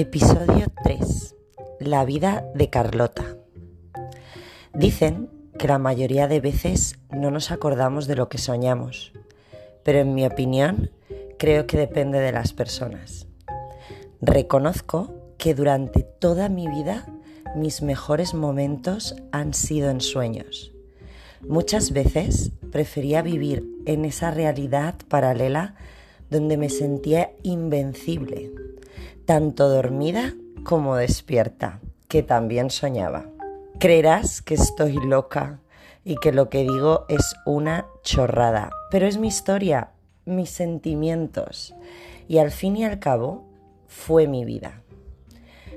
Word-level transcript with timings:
Episodio 0.00 0.68
3. 0.84 1.34
La 1.80 2.04
vida 2.04 2.44
de 2.54 2.70
Carlota. 2.70 3.36
Dicen 4.72 5.28
que 5.58 5.66
la 5.66 5.78
mayoría 5.78 6.28
de 6.28 6.38
veces 6.38 7.00
no 7.10 7.32
nos 7.32 7.50
acordamos 7.50 8.06
de 8.06 8.14
lo 8.14 8.28
que 8.28 8.38
soñamos, 8.38 9.12
pero 9.82 9.98
en 9.98 10.14
mi 10.14 10.24
opinión 10.24 10.92
creo 11.36 11.66
que 11.66 11.76
depende 11.78 12.20
de 12.20 12.30
las 12.30 12.52
personas. 12.52 13.26
Reconozco 14.20 15.12
que 15.36 15.56
durante 15.56 16.04
toda 16.04 16.48
mi 16.48 16.68
vida 16.68 17.08
mis 17.56 17.82
mejores 17.82 18.34
momentos 18.34 19.16
han 19.32 19.52
sido 19.52 19.90
en 19.90 20.00
sueños. 20.00 20.70
Muchas 21.40 21.90
veces 21.90 22.52
prefería 22.70 23.20
vivir 23.20 23.68
en 23.84 24.04
esa 24.04 24.30
realidad 24.30 24.94
paralela 25.08 25.74
donde 26.30 26.56
me 26.56 26.68
sentía 26.68 27.32
invencible 27.42 28.52
tanto 29.28 29.68
dormida 29.68 30.32
como 30.64 30.96
despierta, 30.96 31.80
que 32.08 32.22
también 32.22 32.70
soñaba. 32.70 33.26
Creerás 33.78 34.40
que 34.40 34.54
estoy 34.54 34.94
loca 34.94 35.60
y 36.02 36.16
que 36.16 36.32
lo 36.32 36.48
que 36.48 36.60
digo 36.60 37.04
es 37.10 37.36
una 37.44 37.86
chorrada, 38.02 38.70
pero 38.90 39.06
es 39.06 39.18
mi 39.18 39.28
historia, 39.28 39.90
mis 40.24 40.48
sentimientos 40.48 41.74
y 42.26 42.38
al 42.38 42.50
fin 42.50 42.78
y 42.78 42.86
al 42.86 43.00
cabo 43.00 43.44
fue 43.86 44.26
mi 44.28 44.46
vida. 44.46 44.80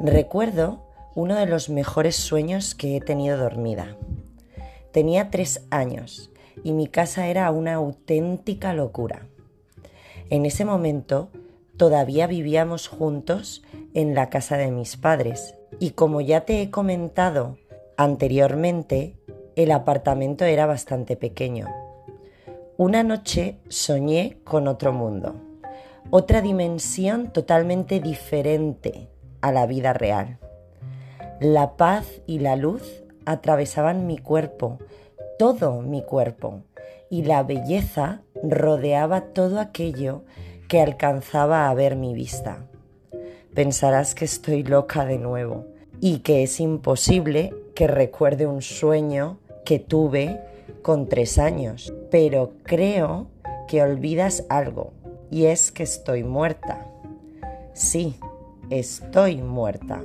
Recuerdo 0.00 0.86
uno 1.16 1.34
de 1.34 1.46
los 1.46 1.68
mejores 1.68 2.14
sueños 2.14 2.76
que 2.76 2.96
he 2.96 3.00
tenido 3.00 3.36
dormida. 3.38 3.96
Tenía 4.92 5.30
tres 5.30 5.66
años 5.70 6.30
y 6.62 6.74
mi 6.74 6.86
casa 6.86 7.26
era 7.26 7.50
una 7.50 7.74
auténtica 7.74 8.72
locura. 8.72 9.26
En 10.30 10.46
ese 10.46 10.64
momento 10.64 11.28
todavía 11.76 12.26
vivíamos 12.26 12.88
juntos 12.88 13.62
en 13.94 14.14
la 14.14 14.28
casa 14.30 14.56
de 14.56 14.70
mis 14.70 14.96
padres 14.96 15.54
y 15.78 15.90
como 15.90 16.20
ya 16.20 16.42
te 16.42 16.62
he 16.62 16.70
comentado 16.70 17.56
anteriormente, 17.96 19.16
el 19.56 19.70
apartamento 19.70 20.44
era 20.44 20.66
bastante 20.66 21.16
pequeño. 21.16 21.68
Una 22.76 23.02
noche 23.02 23.58
soñé 23.68 24.38
con 24.44 24.66
otro 24.66 24.92
mundo, 24.92 25.34
otra 26.10 26.40
dimensión 26.40 27.32
totalmente 27.32 28.00
diferente 28.00 29.08
a 29.40 29.52
la 29.52 29.66
vida 29.66 29.92
real. 29.92 30.38
La 31.40 31.76
paz 31.76 32.22
y 32.26 32.38
la 32.38 32.56
luz 32.56 33.02
atravesaban 33.26 34.06
mi 34.06 34.18
cuerpo, 34.18 34.78
todo 35.38 35.82
mi 35.82 36.02
cuerpo, 36.02 36.62
y 37.10 37.24
la 37.24 37.42
belleza 37.42 38.22
rodeaba 38.42 39.32
todo 39.32 39.60
aquello 39.60 40.24
que 40.72 40.80
alcanzaba 40.80 41.68
a 41.68 41.74
ver 41.74 41.96
mi 41.96 42.14
vista. 42.14 42.64
Pensarás 43.54 44.14
que 44.14 44.24
estoy 44.24 44.62
loca 44.62 45.04
de 45.04 45.18
nuevo 45.18 45.66
y 46.00 46.20
que 46.20 46.42
es 46.42 46.60
imposible 46.60 47.54
que 47.74 47.86
recuerde 47.86 48.46
un 48.46 48.62
sueño 48.62 49.36
que 49.66 49.78
tuve 49.78 50.40
con 50.80 51.10
tres 51.10 51.36
años, 51.36 51.92
pero 52.10 52.52
creo 52.62 53.26
que 53.68 53.82
olvidas 53.82 54.46
algo 54.48 54.94
y 55.30 55.44
es 55.44 55.72
que 55.72 55.82
estoy 55.82 56.24
muerta. 56.24 56.86
Sí, 57.74 58.16
estoy 58.70 59.42
muerta 59.42 60.02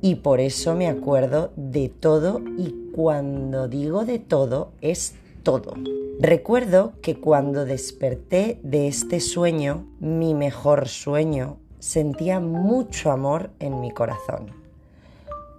y 0.00 0.14
por 0.14 0.38
eso 0.38 0.76
me 0.76 0.86
acuerdo 0.86 1.50
de 1.56 1.88
todo 1.88 2.40
y 2.56 2.92
cuando 2.94 3.66
digo 3.66 4.04
de 4.04 4.20
todo 4.20 4.70
es 4.82 5.16
todo. 5.42 5.74
Recuerdo 6.18 6.92
que 7.02 7.18
cuando 7.18 7.64
desperté 7.64 8.60
de 8.62 8.88
este 8.88 9.20
sueño, 9.20 9.86
mi 10.00 10.34
mejor 10.34 10.88
sueño, 10.88 11.58
sentía 11.78 12.40
mucho 12.40 13.10
amor 13.10 13.50
en 13.58 13.80
mi 13.80 13.90
corazón. 13.90 14.52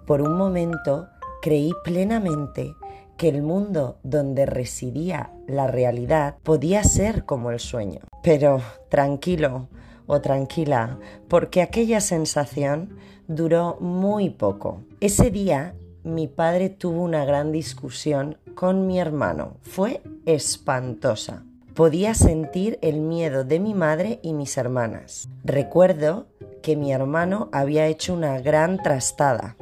Por 0.06 0.22
un 0.22 0.36
momento 0.36 1.08
creí 1.42 1.72
plenamente 1.84 2.74
que 3.16 3.28
el 3.28 3.42
mundo 3.42 3.98
donde 4.02 4.46
residía 4.46 5.30
la 5.46 5.66
realidad 5.66 6.36
podía 6.42 6.82
ser 6.84 7.24
como 7.24 7.50
el 7.50 7.60
sueño. 7.60 8.00
Pero 8.22 8.60
tranquilo 8.88 9.68
o 10.06 10.20
tranquila, 10.20 10.98
porque 11.28 11.62
aquella 11.62 12.00
sensación 12.00 12.96
duró 13.28 13.76
muy 13.80 14.30
poco. 14.30 14.82
Ese 15.00 15.30
día 15.30 15.74
mi 16.04 16.26
padre 16.26 16.68
tuvo 16.68 17.02
una 17.02 17.24
gran 17.24 17.52
discusión 17.52 18.38
con 18.54 18.86
mi 18.86 18.98
hermano. 18.98 19.56
Fue 19.62 20.02
espantosa. 20.26 21.44
Podía 21.74 22.14
sentir 22.14 22.78
el 22.82 23.00
miedo 23.00 23.44
de 23.44 23.60
mi 23.60 23.72
madre 23.72 24.18
y 24.22 24.32
mis 24.32 24.56
hermanas. 24.56 25.28
Recuerdo 25.44 26.26
que 26.60 26.76
mi 26.76 26.92
hermano 26.92 27.48
había 27.52 27.86
hecho 27.86 28.14
una 28.14 28.40
gran 28.40 28.82
trastada. 28.82 29.56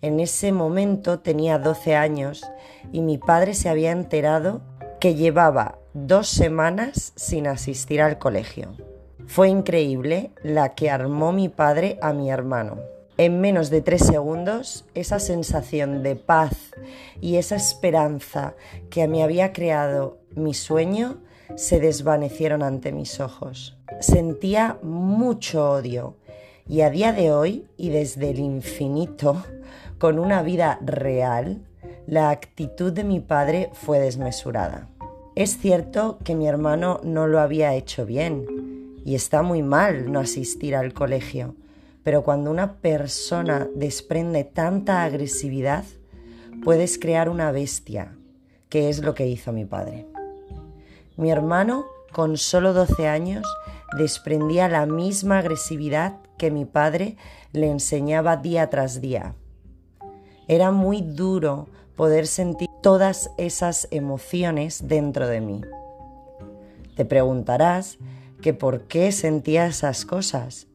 En 0.00 0.20
ese 0.20 0.52
momento 0.52 1.20
tenía 1.20 1.58
12 1.58 1.96
años 1.96 2.44
y 2.92 3.02
mi 3.02 3.18
padre 3.18 3.54
se 3.54 3.68
había 3.68 3.92
enterado 3.92 4.62
que 5.00 5.14
llevaba 5.14 5.78
dos 5.92 6.28
semanas 6.28 7.12
sin 7.14 7.46
asistir 7.46 8.00
al 8.00 8.18
colegio. 8.18 8.72
Fue 9.26 9.48
increíble 9.48 10.30
la 10.42 10.74
que 10.74 10.90
armó 10.90 11.32
mi 11.32 11.48
padre 11.48 11.98
a 12.00 12.12
mi 12.12 12.30
hermano 12.30 12.78
en 13.18 13.40
menos 13.40 13.68
de 13.68 13.82
tres 13.82 14.06
segundos 14.06 14.84
esa 14.94 15.18
sensación 15.18 16.04
de 16.04 16.14
paz 16.14 16.52
y 17.20 17.36
esa 17.36 17.56
esperanza 17.56 18.54
que 18.90 19.08
me 19.08 19.24
había 19.24 19.52
creado 19.52 20.18
mi 20.36 20.54
sueño 20.54 21.18
se 21.56 21.80
desvanecieron 21.80 22.62
ante 22.62 22.92
mis 22.92 23.18
ojos. 23.18 23.76
Sentía 24.00 24.78
mucho 24.82 25.68
odio 25.68 26.14
y 26.68 26.82
a 26.82 26.90
día 26.90 27.12
de 27.12 27.32
hoy 27.32 27.66
y 27.76 27.88
desde 27.88 28.30
el 28.30 28.38
infinito, 28.38 29.42
con 29.98 30.20
una 30.20 30.42
vida 30.42 30.78
real, 30.80 31.66
la 32.06 32.30
actitud 32.30 32.92
de 32.92 33.02
mi 33.02 33.18
padre 33.18 33.70
fue 33.72 33.98
desmesurada. 33.98 34.88
Es 35.34 35.58
cierto 35.58 36.18
que 36.22 36.36
mi 36.36 36.46
hermano 36.46 37.00
no 37.02 37.26
lo 37.26 37.40
había 37.40 37.74
hecho 37.74 38.06
bien 38.06 38.46
y 39.04 39.16
está 39.16 39.42
muy 39.42 39.62
mal 39.62 40.12
no 40.12 40.20
asistir 40.20 40.76
al 40.76 40.92
colegio 40.92 41.56
pero 42.02 42.22
cuando 42.22 42.50
una 42.50 42.74
persona 42.80 43.68
desprende 43.74 44.44
tanta 44.44 45.04
agresividad, 45.04 45.84
puedes 46.64 46.98
crear 46.98 47.28
una 47.28 47.50
bestia, 47.50 48.16
que 48.68 48.88
es 48.88 49.00
lo 49.00 49.14
que 49.14 49.26
hizo 49.26 49.52
mi 49.52 49.64
padre. 49.64 50.06
Mi 51.16 51.30
hermano, 51.30 51.86
con 52.12 52.36
solo 52.36 52.72
12 52.72 53.08
años, 53.08 53.46
desprendía 53.96 54.68
la 54.68 54.86
misma 54.86 55.38
agresividad 55.38 56.18
que 56.36 56.50
mi 56.50 56.64
padre 56.64 57.16
le 57.52 57.70
enseñaba 57.70 58.36
día 58.36 58.70
tras 58.70 59.00
día. 59.00 59.34
Era 60.46 60.70
muy 60.70 61.02
duro 61.02 61.68
poder 61.96 62.26
sentir 62.26 62.68
todas 62.80 63.30
esas 63.36 63.88
emociones 63.90 64.86
dentro 64.86 65.26
de 65.26 65.40
mí. 65.40 65.60
Te 66.96 67.04
preguntarás 67.04 67.98
que 68.40 68.54
por 68.54 68.82
qué 68.82 69.10
sentía 69.10 69.66
esas 69.66 70.04
cosas 70.04 70.67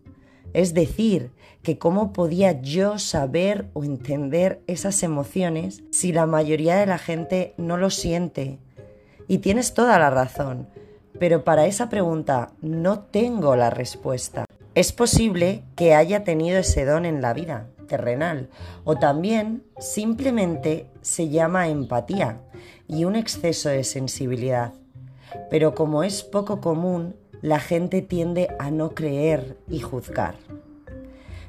es 0.53 0.74
decir, 0.74 1.31
que 1.64 1.78
cómo 1.78 2.14
podía 2.14 2.62
yo 2.62 3.00
saber 3.00 3.69
o 3.74 3.84
entender 3.84 4.62
esas 4.68 5.02
emociones 5.02 5.84
si 5.91 6.12
la 6.12 6.25
mayoría 6.25 6.75
de 6.75 6.86
la 6.86 6.97
gente 6.97 7.53
no 7.58 7.78
lo 7.78 7.90
siente. 7.90 8.59
Y 9.28 9.40
tienes 9.40 9.74
toda 9.74 9.97
la 9.97 10.09
razón, 10.09 10.68
pero 11.19 11.44
para 11.44 11.66
esa 11.66 11.90
pregunta 11.90 12.52
no 12.62 13.00
tengo 13.00 13.56
la 13.56 13.69
respuesta. 13.69 14.46
Es 14.75 14.92
posible 14.92 15.63
que 15.75 15.96
haya 15.96 16.24
tenido 16.24 16.59
ese 16.59 16.84
don 16.84 17.06
en 17.06 17.22
la 17.22 17.34
vida 17.34 17.68
terrenal 17.88 18.50
o 18.84 18.96
también 18.96 19.63
simplemente 19.78 20.88
se 21.02 21.30
llama 21.30 21.68
empatía 21.68 22.42
y 22.88 23.06
un 23.06 23.16
exceso 23.16 23.69
de 23.69 23.84
sensibilidad. 23.84 24.74
Pero 25.50 25.75
como 25.75 26.03
es 26.03 26.24
poco 26.24 26.59
común, 26.59 27.16
la 27.44 27.60
gente 27.60 28.01
tiende 28.01 28.48
a 28.57 28.72
no 28.72 28.95
creer 28.95 29.57
y 29.68 29.81
juzgar. 29.81 30.36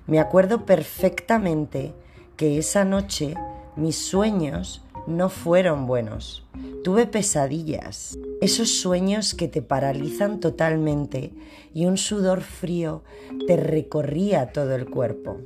Me 0.08 0.18
acuerdo 0.18 0.66
perfectamente 0.66 1.94
que 2.36 2.58
esa 2.58 2.84
noche 2.84 3.34
mis 3.76 3.96
sueños 3.96 4.84
no 5.06 5.28
fueron 5.28 5.86
buenos. 5.86 6.44
Tuve 6.82 7.06
pesadillas, 7.06 8.18
esos 8.40 8.70
sueños 8.80 9.34
que 9.34 9.46
te 9.46 9.62
paralizan 9.62 10.40
totalmente 10.40 11.32
y 11.72 11.86
un 11.86 11.96
sudor 11.96 12.40
frío 12.40 13.04
te 13.46 13.56
recorría 13.56 14.52
todo 14.52 14.74
el 14.74 14.90
cuerpo. 14.90 15.38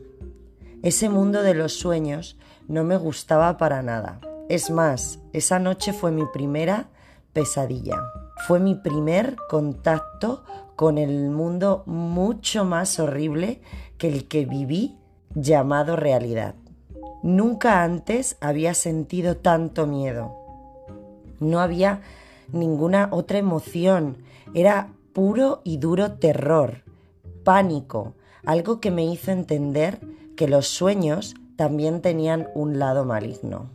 Ese 0.83 1.11
mundo 1.11 1.43
de 1.43 1.53
los 1.53 1.75
sueños 1.75 2.39
no 2.69 2.85
me 2.85 2.97
gustaba 2.97 3.59
para 3.59 3.83
nada. 3.83 4.21
Es 4.49 4.71
más, 4.71 5.19
esa 5.35 5.59
noche 5.59 5.93
fue 5.93 6.11
mi 6.11 6.25
primera 6.33 6.89
pesadilla. 7.35 8.03
Fue 8.46 8.61
mi 8.61 8.75
primer 8.75 9.37
contacto 9.49 10.44
con 10.76 10.96
el 10.96 11.31
mundo 11.31 11.82
mucho 11.87 12.64
más 12.64 12.99
horrible 13.00 13.61
que 13.99 14.08
el 14.08 14.29
que 14.29 14.46
viví 14.46 14.96
llamado 15.35 15.96
realidad. 15.96 16.55
Nunca 17.23 17.82
antes 17.82 18.37
había 18.40 18.75
sentido 18.75 19.37
tanto 19.37 19.87
miedo. 19.87 20.32
No 21.40 21.61
había 21.61 22.00
ninguna 22.52 23.08
otra 23.11 23.38
emoción. 23.38 24.19
Era 24.55 24.88
puro 25.12 25.61
y 25.64 25.79
duro 25.79 26.12
terror, 26.12 26.82
pánico, 27.44 28.14
algo 28.44 28.81
que 28.81 28.91
me 28.91 29.05
hizo 29.05 29.31
entender 29.32 29.99
que 30.37 30.49
los 30.49 30.69
sueños 30.69 31.34
también 31.56 32.00
tenían 32.00 32.49
un 32.55 32.79
lado 32.79 33.05
maligno. 33.05 33.69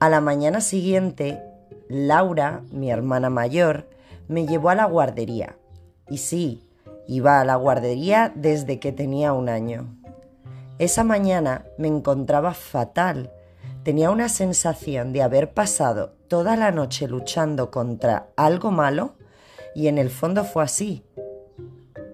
A 0.00 0.08
la 0.08 0.20
mañana 0.20 0.60
siguiente, 0.60 1.40
Laura, 1.88 2.62
mi 2.72 2.90
hermana 2.90 3.30
mayor, 3.30 3.86
me 4.30 4.46
llevó 4.46 4.70
a 4.70 4.76
la 4.76 4.84
guardería. 4.84 5.56
Y 6.08 6.18
sí, 6.18 6.62
iba 7.08 7.40
a 7.40 7.44
la 7.44 7.56
guardería 7.56 8.32
desde 8.32 8.78
que 8.78 8.92
tenía 8.92 9.32
un 9.32 9.48
año. 9.48 9.88
Esa 10.78 11.02
mañana 11.02 11.64
me 11.78 11.88
encontraba 11.88 12.54
fatal. 12.54 13.32
Tenía 13.82 14.08
una 14.10 14.28
sensación 14.28 15.12
de 15.12 15.22
haber 15.22 15.52
pasado 15.52 16.12
toda 16.28 16.54
la 16.54 16.70
noche 16.70 17.08
luchando 17.08 17.72
contra 17.72 18.28
algo 18.36 18.70
malo 18.70 19.14
y 19.74 19.88
en 19.88 19.98
el 19.98 20.10
fondo 20.10 20.44
fue 20.44 20.62
así. 20.62 21.04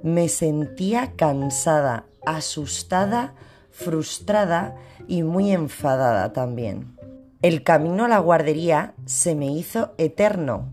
Me 0.02 0.30
sentía 0.30 1.12
cansada, 1.16 2.06
asustada, 2.24 3.34
frustrada 3.70 4.74
y 5.06 5.22
muy 5.22 5.52
enfadada 5.52 6.32
también. 6.32 6.96
El 7.42 7.62
camino 7.62 8.06
a 8.06 8.08
la 8.08 8.20
guardería 8.20 8.94
se 9.04 9.34
me 9.34 9.48
hizo 9.48 9.92
eterno. 9.98 10.70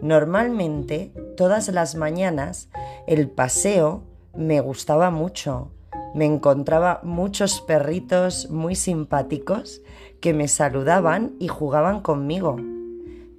Normalmente, 0.00 1.12
todas 1.36 1.68
las 1.68 1.94
mañanas, 1.94 2.68
el 3.06 3.28
paseo 3.28 4.04
me 4.34 4.60
gustaba 4.60 5.10
mucho. 5.10 5.72
Me 6.14 6.24
encontraba 6.24 7.00
muchos 7.02 7.60
perritos 7.60 8.48
muy 8.50 8.74
simpáticos 8.74 9.82
que 10.20 10.32
me 10.32 10.48
saludaban 10.48 11.34
y 11.38 11.48
jugaban 11.48 12.00
conmigo. 12.00 12.56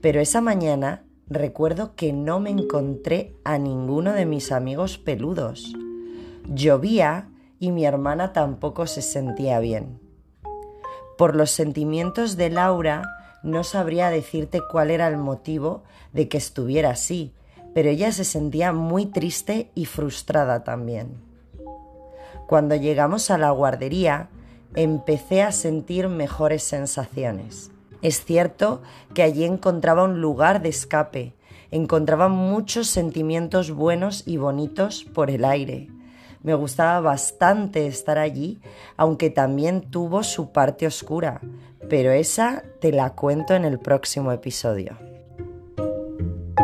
Pero 0.02 0.20
esa 0.20 0.42
mañana 0.42 1.04
recuerdo 1.28 1.96
que 1.96 2.14
no 2.14 2.40
me 2.40 2.50
encontré 2.50 3.36
a 3.44 3.58
ninguno 3.58 4.14
de 4.14 4.26
mis 4.26 4.52
amigos 4.52 4.98
peludos. 4.98 5.74
Llovía 6.54 7.30
y 7.60 7.72
mi 7.72 7.86
hermana 7.86 8.34
tampoco 8.34 8.88
se 8.88 9.02
sentía 9.02 9.60
bien. 9.60 10.00
Por 11.18 11.36
los 11.36 11.52
sentimientos 11.52 12.38
de 12.38 12.50
Laura 12.50 13.04
no 13.44 13.64
sabría 13.64 14.10
decirte 14.10 14.62
cuál 14.72 14.92
era 14.92 15.08
el 15.08 15.18
motivo 15.18 15.84
de 16.14 16.28
que 16.28 16.38
estuviera 16.38 16.92
así, 16.92 17.34
pero 17.74 17.90
ella 17.90 18.12
se 18.12 18.24
sentía 18.24 18.74
muy 18.74 19.06
triste 19.06 19.72
y 19.76 19.86
frustrada 19.86 20.64
también. 20.64 21.22
Cuando 22.48 22.76
llegamos 22.76 23.30
a 23.30 23.38
la 23.38 23.52
guardería, 23.52 24.30
empecé 24.76 25.44
a 25.44 25.52
sentir 25.52 26.08
mejores 26.08 26.64
sensaciones. 26.64 27.72
Es 28.02 28.24
cierto 28.26 28.82
que 29.14 29.24
allí 29.24 29.44
encontraba 29.44 30.04
un 30.04 30.22
lugar 30.22 30.62
de 30.62 30.70
escape, 30.70 31.34
encontraba 31.72 32.28
muchos 32.28 32.88
sentimientos 32.88 33.72
buenos 33.72 34.24
y 34.26 34.38
bonitos 34.38 35.04
por 35.04 35.30
el 35.30 35.46
aire. 35.46 35.90
Me 36.42 36.54
gustaba 36.54 37.02
bastante 37.02 37.86
estar 37.88 38.18
allí, 38.18 38.62
aunque 38.96 39.30
también 39.30 39.82
tuvo 39.82 40.24
su 40.24 40.52
parte 40.52 40.88
oscura, 40.88 41.42
pero 41.90 42.12
esa 42.12 42.64
te 42.80 42.92
la 42.92 43.10
cuento 43.12 43.56
en 43.56 43.66
el 43.66 43.80
próximo 43.80 44.32
episodio. 44.32 44.98